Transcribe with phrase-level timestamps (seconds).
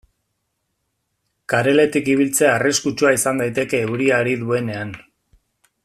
[1.53, 4.97] Kareletik ibiltzea arriskutsua izan daiteke euria ari duenean.